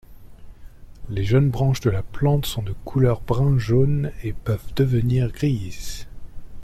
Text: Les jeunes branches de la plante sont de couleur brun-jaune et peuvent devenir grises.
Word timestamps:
Les 1.09 1.23
jeunes 1.23 1.51
branches 1.51 1.81
de 1.81 1.91
la 1.91 2.01
plante 2.01 2.47
sont 2.47 2.63
de 2.63 2.71
couleur 2.85 3.21
brun-jaune 3.21 4.11
et 4.23 4.33
peuvent 4.33 4.73
devenir 4.75 5.31
grises. 5.31 6.07